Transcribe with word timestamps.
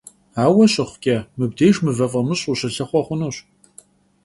Aue 0.45 0.65
şıxhuç'e, 0.73 1.15
mıbdêjj 1.37 1.77
mıve 1.85 2.07
f'amış' 2.11 2.45
vuşılhıxhue 2.47 3.01
xhunuş. 3.05 3.37